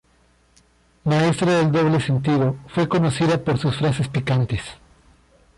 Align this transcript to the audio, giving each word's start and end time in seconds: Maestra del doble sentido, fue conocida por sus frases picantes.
Maestra 1.03 1.59
del 1.59 1.71
doble 1.71 1.99
sentido, 2.01 2.55
fue 2.69 2.89
conocida 2.89 3.37
por 3.43 3.59
sus 3.59 3.77
frases 3.77 4.07
picantes. 4.07 4.63